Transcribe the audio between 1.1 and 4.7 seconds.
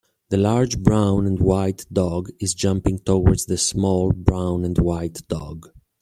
and white dog is jumping towards the small brown